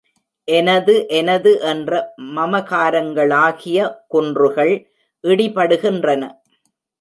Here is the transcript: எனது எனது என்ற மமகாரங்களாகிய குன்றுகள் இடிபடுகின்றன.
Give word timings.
எனது 0.47 0.93
எனது 1.09 1.51
என்ற 1.71 1.91
மமகாரங்களாகிய 2.37 3.77
குன்றுகள் 4.07 4.73
இடிபடுகின்றன. 5.23 6.23